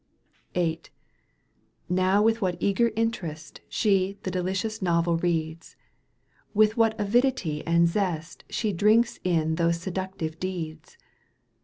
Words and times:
VIII. 0.55 0.77
^ 0.83 0.89
Now 1.87 2.23
with 2.23 2.41
what 2.41 2.57
eager 2.59 2.91
interest 2.95 3.61
She 3.69 4.17
the 4.23 4.31
delicious 4.31 4.81
novel 4.81 5.17
reads, 5.17 5.75
With 6.55 6.75
what 6.75 6.99
avidity 6.99 7.61
and 7.67 7.87
zest"^ 7.87 8.41
She 8.51 8.73
drinks 8.73 9.19
in 9.23 9.57
those 9.57 9.79
seductive 9.79 10.39
deeds 10.39 10.97